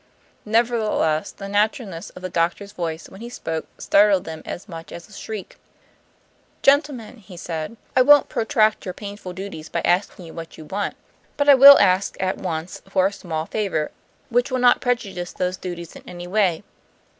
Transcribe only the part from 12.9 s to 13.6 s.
a small